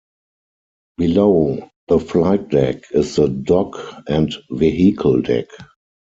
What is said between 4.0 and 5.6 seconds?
and vehicle deck.